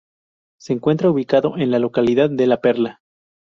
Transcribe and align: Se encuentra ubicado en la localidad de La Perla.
Se 0.59 0.73
encuentra 0.73 1.11
ubicado 1.11 1.57
en 1.57 1.69
la 1.69 1.77
localidad 1.77 2.31
de 2.31 2.47
La 2.47 2.59
Perla. 2.59 3.01